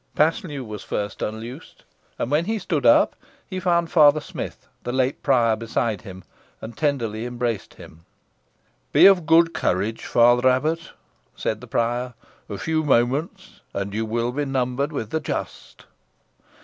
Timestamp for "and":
2.17-2.31, 6.59-6.75, 13.75-13.93